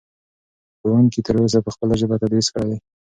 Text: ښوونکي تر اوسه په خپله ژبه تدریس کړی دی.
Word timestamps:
ښوونکي 0.79 1.19
تر 1.25 1.35
اوسه 1.41 1.59
په 1.65 1.69
خپله 1.75 1.93
ژبه 2.01 2.15
تدریس 2.21 2.47
کړی 2.53 2.67
دی. 2.71 2.77